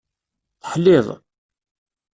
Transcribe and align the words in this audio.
Teḥliḍ. 0.61 1.07